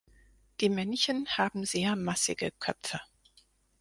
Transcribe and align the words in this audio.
Die 0.61 0.69
Männchen 0.69 1.27
haben 1.37 1.63
sehr 1.63 1.95
massige 1.95 2.49
Köpfe. 2.59 2.99